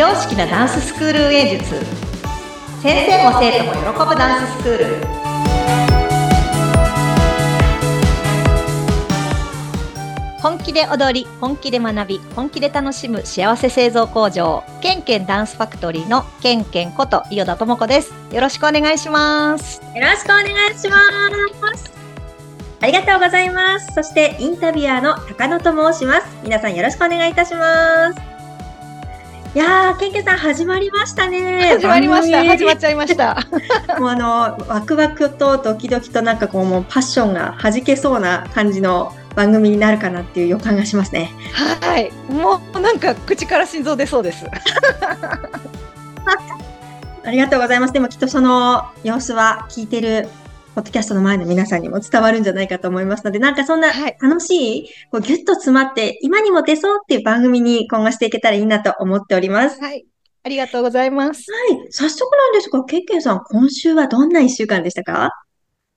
[0.00, 1.74] 常識なダンススクール運営術。
[2.82, 4.86] 先生も生徒も喜ぶダンススクール。
[10.40, 14.64] 本気で踊り本気で学び本気で楽しむ幸せ製造工場。
[14.80, 18.14] ケンケンダンスファクトリーのケンケンこと伊予田智子です。
[18.32, 19.82] よろしくお願いします。
[19.94, 20.96] よろしくお願いしま
[21.76, 21.92] す。
[22.80, 23.92] ありがとうございます。
[23.92, 26.26] そしてインタビュアーの高野と申します。
[26.42, 28.29] 皆さんよろしくお願いいたします。
[29.52, 31.70] いやー、ケンケンさん始まりましたね。
[31.76, 32.44] 始まりました。
[32.44, 33.36] 始まっちゃいました。
[33.98, 41.32] もうあの、ワクワクとドキドキとなんかこう、もうパッションが弾けそうな感じの番組になるかなっていう予感がしますね。
[41.80, 42.12] はい。
[42.32, 44.46] もうなんか口から心臓出そうです。
[47.24, 47.92] ありがとうございます。
[47.92, 50.28] でもきっとその様子は聞いてる
[50.74, 53.88] ポッドキャストの前の皆さんにも伝わるんじゃないかと思いますので、なんかそんな
[54.20, 59.80] 楽しい、はい、こうギュッと詰まって、今にも出そうっていう番組に今後していけたらいいなと思っております。
[59.80, 60.06] はい。
[60.42, 61.50] ありがとうございます。
[61.50, 61.92] はい。
[61.92, 65.32] 早速なんですが、ケッケンさん、今週はどんな一週間でしたか？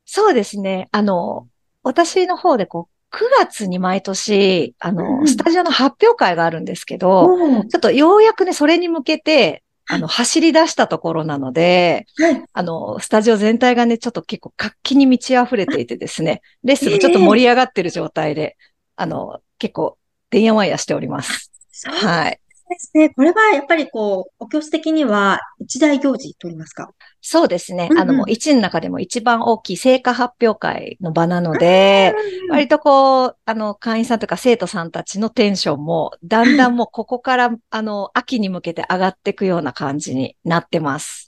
[0.05, 0.89] そうですね。
[0.91, 1.47] あの、
[1.83, 9.63] 私の方でこう、9月に毎年、あの、うん、スタジオの発表会があるんですけど、うん、ちょっとようやくね、それに向けて、
[9.93, 19.97] あの、走り出したところなので、はい、あの、スタジオ全体がね、ちょっと結構活気に満ち溢れていてですね、レッスンもちょっと盛り上がってる状態で、えー、あの、結構、
[20.29, 21.51] てんやわんやしております。
[21.85, 22.39] はい。
[22.73, 23.09] ですね。
[23.09, 27.87] これはやっぱりこう、お教室的には一大行事と言いますかそうですね。
[27.89, 32.13] うんうん、あの、もう一の中でも一番大きい成果発表会の場なので、
[32.49, 41.27] 割とこう、あの、会員さんとか生徒さんたちのテンションも、だんだんもうここから、あの、秋に向けて上がっていくような感じになってます。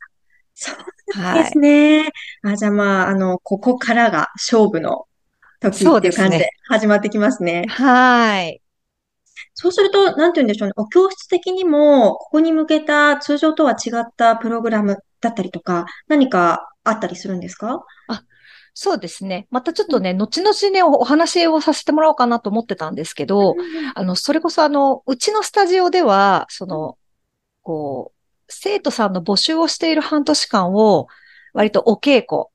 [0.55, 2.11] そうですね。
[2.43, 5.05] はい、あじゃあまあ、あの、ここからが勝負の
[5.59, 7.63] 時っていう感じで始まってきますね。
[7.67, 8.61] すねはい。
[9.53, 10.73] そうすると、なんて言うんでしょうね。
[10.75, 17.85] お教室的にも、ここに向けた通常とは違ったプログラムだったりとか、何かあったりするんですか？
[18.09, 18.23] あ、
[18.73, 19.47] そうですね。
[19.51, 23.55] またちょっとね、後々ね、お話をさせてもらおうかなと思ってたんですけど、
[23.93, 26.97] あの、それこそあの、うちのスタジオでは、その、
[27.61, 28.15] こう、
[28.49, 31.07] 生徒さんの募集をしている半年間を、
[31.53, 32.47] 割とお稽古、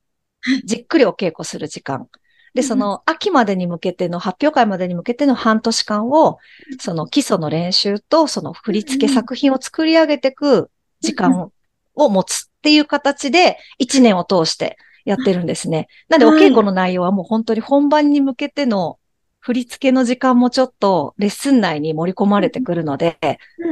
[0.63, 2.07] じっくりお稽古する時間。
[2.53, 6.37] で、その秋までに向けての、発表会までに向けての半年間を、
[6.79, 10.69] その基礎の練習と、その振付作品を作り上げていく
[10.99, 11.51] 時間
[11.95, 15.87] を持つっていう形で、一年を通してやってるんですね。
[16.09, 18.99] なんで、お稽古の内容はもう本当に本番に向けての
[19.39, 23.17] 振り付けの時間もちょっとレッスン内に盛り込まれてくるので、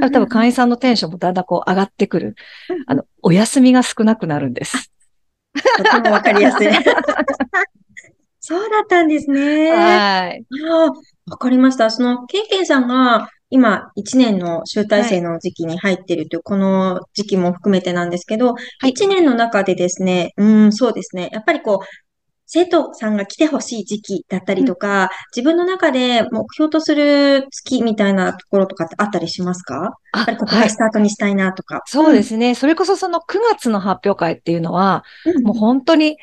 [0.01, 2.35] 多分会員さんのテンションもだんだんこう上がってくる。
[2.87, 4.91] あの、お休みが少なくなるんです。
[5.77, 6.67] とてもわかりやすい。
[8.39, 9.71] そうだったんですね。
[9.71, 10.45] はい。
[10.71, 10.91] あ
[11.29, 11.91] わかりました。
[11.91, 21.29] その、ケンケンさんが今1年の集大成の時期に入っているという、この時期も含めてなんですけど、はい、1年の中でですね、うん、そうですね。
[21.31, 21.85] やっぱりこう、
[22.51, 29.91] 生徒さんが来てほしい時期だったりとか、うん、自分の中で目標とする月みたいなところとかってあったりしますか？
[30.15, 31.75] やっぱりここからスタートにしたいなとか。
[31.75, 32.55] はい、そうですね。
[32.55, 36.17] それこそその9月の発表会っていうのは、うん、もう本当に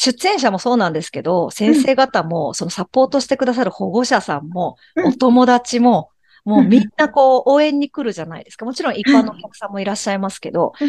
[0.00, 6.10] 出演者もそうなんですけど、先生方も、そのサポートしてくださる保護者さんも、お友達も、
[6.44, 8.64] もうみんなこう応援に来るじゃないですか。
[8.64, 10.84] もちろん一般のお客さんもいらっしゃいますけど、そ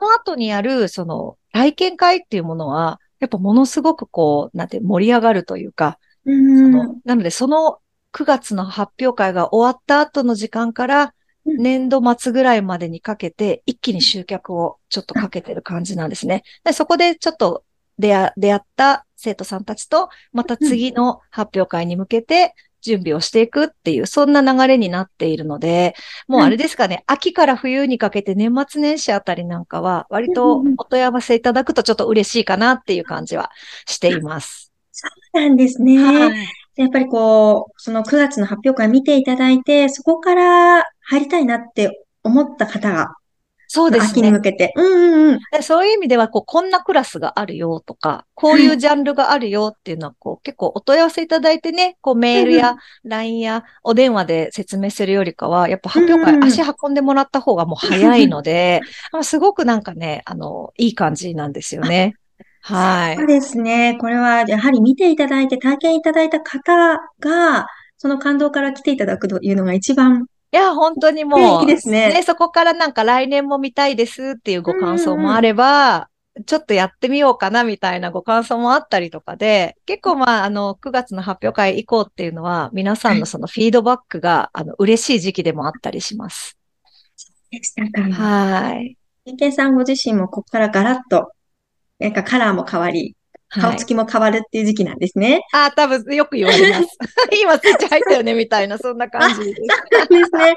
[0.00, 7.78] の後にやる、その体験会っていうものは、やっぱものすごくこう、なんて盛り上がるというか、そのなのでその
[8.12, 16.44] 9月の発表会が終わった後の時間から、年度末ぐらいまでにかけて、一気に集客をちょっとかけてる感じなんですね。
[16.62, 17.64] でそこでちょっと
[18.02, 25.94] 出会った生徒さんたちと、また次の発表会に向けて準備をしていくっていう、そんな流れになっているので、
[26.26, 33.50] もうあれですかね、秋から冬にかけて年末年始あたりなんかは、割とお問い合わせいただくとちょっと嬉しいかなっていう感じは
[33.86, 34.72] しています。
[34.90, 35.98] そうなんですね。
[36.02, 43.14] はい、やっぱりこう、その9月の発表会見ていただいて、そこから入りたいなって思った方が
[43.74, 44.28] そうですね。
[44.28, 44.72] 秋に向けて。
[44.76, 45.62] うんうんうん。
[45.62, 58.82] そういう意味では、こう、こんなクラスがあるよとか、こういうジャンルがあるよっていうのは、こう、結構お問い合わせいただいてね、こう、メールや LINE やお電話で説明するよりかは、やっぱ発表会足運んでもらった方がもう早いので、
[59.22, 62.14] すごくなんかね、あの、いい感じなんですよね。
[62.60, 63.16] はい。
[63.16, 63.96] そうですね。
[64.00, 67.66] これは、やはり見ていただいて、体験いただいた方が、
[67.96, 72.12] その感動から来ていただくというのが一番いや、本当にもう、いいですね。
[72.12, 76.10] ね、そこからなんか来年も見たいですっていうご感想もあれば、
[76.46, 86.58] ちょっとやってみようかなみたいなご感想もあったりとかで、結構まあ、あの、9月の発表会以降っていうのは、皆さんのそのフィードバックが、あの、嬉しい時期でもあったりします。
[87.50, 88.10] でしたか。
[88.10, 88.96] はい。
[89.24, 91.32] ケンケンさんご自身もここからガラッと、
[91.98, 93.14] なんかカラーも変わり、
[93.60, 95.42] 顔つきも変わるっていう時期なんですね。
[95.52, 96.88] はい、あ、多分よく言われます。
[97.42, 99.60] 今スイッチ入ったよね、みたいな、そんな感じです。
[99.92, 100.54] そうですね。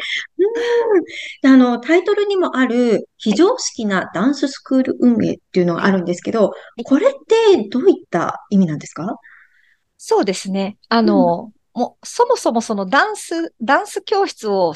[1.43, 1.51] うん。
[1.51, 6.53] あの、タイトルにもある、非常識なダンススクール運営っていうのがあるんですけど、
[6.85, 9.17] これってどういった意味なんですか？
[9.97, 10.77] そうですね。
[10.89, 14.73] あの、うん、もう、そもそもそのダンス、ダンス教室を、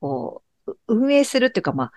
[0.00, 1.92] こう、運営するっていうか、まあ、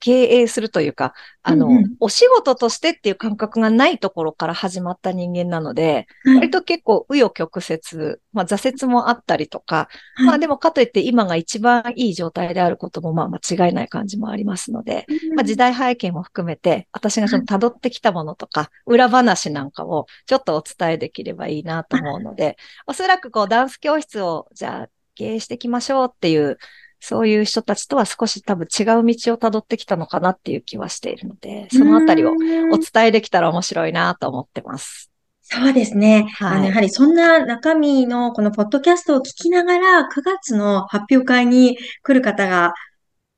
[0.00, 22.56] 経営するというか、あの、うんうん、お仕事としてっていう感覚がないところから始まった人間なので、はい、割と結構紆余曲折、まあ挫折もあったりとか、はい、まあでもかといって今が一番いい状態であることもまあ間違いない感じもありますので、うん、まあ時代背景も含めて、私がその辿ってきたものとか、裏話なんかをちょっとお伝えできればいいなと思うので、
[22.86, 26.58] おそらくこうダンス教室をじゃあ経営していきましょうっていう
[27.00, 35.10] そういう人たちとは少し多分違う道を辿ってきたのかなっていう気はしているので、そのあたりをお伝えできたら面白いなと思ってます。
[35.42, 36.28] そうですね。
[36.36, 42.74] はい、あのやはりそんな中身のこのポッドキャストを聞きながら9月の発表会に来る方が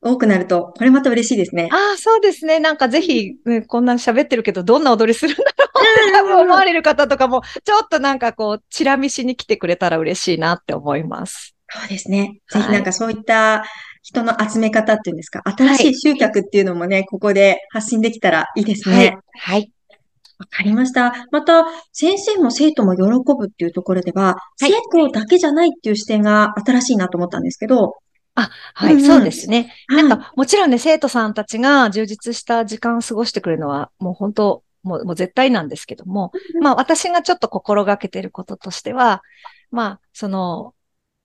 [0.01, 1.69] 多くなると、これまた嬉しいですね。
[1.71, 2.59] ああ、そうですね。
[2.59, 11.55] なんかぜひ、ね、こんな喋ってるけど、どんな踊りするんだろうって多分思われる方とかも、ちょっとなんかこう、チラ見しに来てくれたら嬉しいなって思います。
[11.73, 12.39] そうですね。
[12.51, 13.63] ぜひなんかそういった
[14.03, 18.95] 人の集め方っていうんですか、新しい集客っていうのもね、はい、ここで発信できたらいいですね。
[18.95, 19.17] はい。
[19.33, 19.71] はい。
[20.39, 21.27] わかりました。
[21.31, 23.03] また、先生も生徒も喜
[23.37, 27.97] ぶっていうところでは、はい、生徒だけじゃないっていう視点が新しいなと思ったんですけど、
[28.33, 29.73] あ、はい、うんうん、そうですね。
[29.87, 39.21] なんか、もちろんね、生徒さんたちが充実した時間を過ごしてくれるのは、もう本当、もうもう絶対なんですけども、まあ私がちょっと心がけてることとしては、
[39.69, 40.73] まあ、その、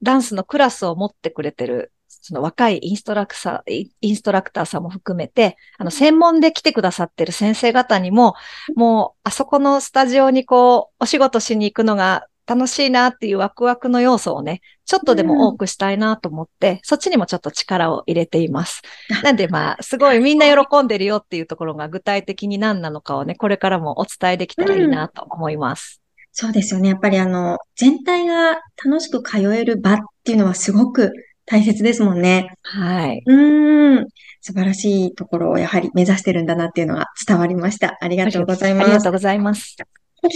[0.02, 8.34] ダンスのクラスを持ってくれてる、その若いインストラクター、インストラクターさんも含めて、あの、専門で来てくださってる先生方にも、
[8.74, 18.82] もう、あそこのスタジオにこう、お仕事しに行くのが楽しいなっていうワクワクの要素をね、ちょっとでも多くしたいなと思って、うん、そっちにもちょっと力を入れています。
[19.24, 26.00] なんでまあ、すごいみんな喜んでるよっていうところが具体的に何なのかをね、これからもお伝えできたらいいなと思います。
[26.38, 26.90] そうですよね。
[26.90, 31.10] やっぱりあの、全体が楽しく通える場っていうのはすごく
[31.46, 32.50] 大切ですもんね。
[32.60, 33.22] はい。
[33.24, 34.06] うん。
[34.42, 37.96] 素晴らしいところをやはり目指してるんだなっていうのが伝わりました。
[38.02, 38.84] ありがとうございます。
[38.84, 39.76] ありがとうございます。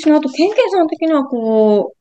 [0.02, 1.92] その後、ケンケンさん的にはこ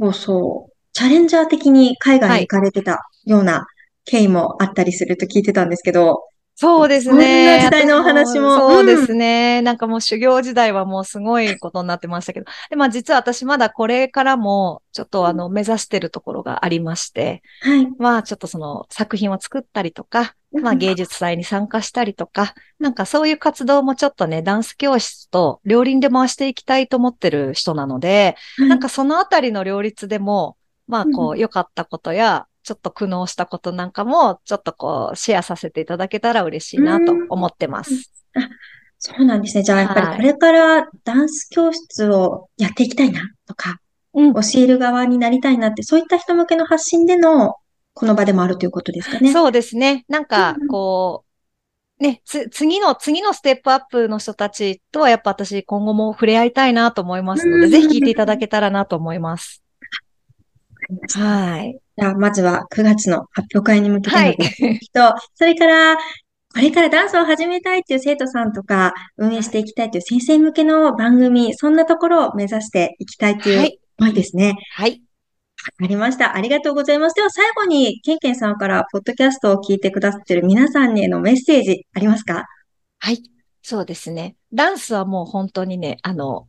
[0.00, 3.66] う、そうそう、チャレンジャー的に海外に行かれてたような
[4.06, 6.22] 経緯もあったりすると聞いてたんですけど、
[6.56, 7.60] そうですね。
[7.64, 8.56] 時代のお話も。
[8.56, 9.64] そうですね、うん。
[9.64, 12.46] なんかもう修行時代はもうすごいことになってましたけど。
[12.70, 17.88] で、まあ実は私まだこれからもちょっとあの目指してるところがありまして、はい。
[17.98, 30.56] まあちょっとその作品を作ったりとか、まあ芸術祭に参加したりとか、なんかそういう活動もちょっとね、ダンス教室と両輪で回していきたいと思ってる人なので、なんかそのあたりの両立でも、
[30.86, 38.10] まあこう良かったことや、ちょっと苦悩したことなんかも、ちょっとこう、シェアさせていただけたら嬉しいなと思ってます。
[38.34, 38.40] あ
[38.98, 39.62] そうなんですね。
[39.62, 43.80] じゃあ、やっぱりこれからダンス教室をやっていきたいなとか、
[44.14, 47.56] うん、教える側になりたいなって、そういった人向けの発信での
[47.92, 49.30] この場でもあるということですかね。
[49.30, 50.06] そうですね。
[50.08, 51.24] なんか、こ
[52.00, 59.63] う、ね、つ、次の、次のステップアップの人たちとはやっぱ私今後も触れ合いたいなと思いますので、ぜひ聞いていただけたらなと思います。
[61.14, 61.78] はい。
[61.96, 74.54] じゃあ、まずは9月の発表会に向けての人、はい、それから、これからダンスを始めたいっていう生徒さんとか、運営していきたいという先生向けの番組、そんなところを目指していきたいという思いですね。
[74.74, 74.90] はい。
[74.92, 76.36] わかりました。
[76.36, 77.14] ありがとうございます。
[77.14, 82.44] では最後に、ケンケンさんから、ポッドキャストを聞いてくださっている皆さんへのメッセージありますか？
[82.98, 83.22] はい。
[83.62, 84.36] そうですね。
[84.52, 86.46] ダンスはもう本当にね、あの、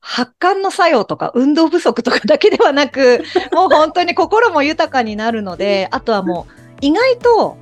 [0.00, 7.56] 発汗の作用とか運動不足とかだけではなく、 もう本当に心も豊かになるので、あとはもう意外と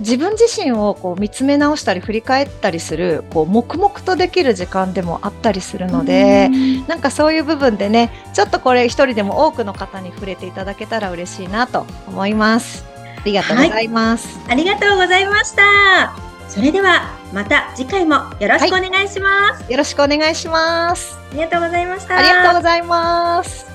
[0.00, 6.50] 自分自身をこう見つめ直したり振り返ったりするこう黙々とできる時間でもあったりするので
[6.88, 12.84] なんかそういう部分でねちょっとこれ一人でも多くの方に触れていただけたら嬉しいなと思います。
[13.16, 14.38] ありがとうございます。
[14.40, 16.16] はい、ありがとうございました。
[16.48, 21.16] それではまた次回もよろしくお願いします、はい、よろしくお願いします。
[21.30, 22.18] ありがとうございました。
[22.18, 23.71] ありがとうございます。